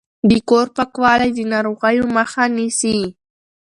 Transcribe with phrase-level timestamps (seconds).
[0.29, 2.97] د کور پاکوالی د ناروغیو مخه نیسي۔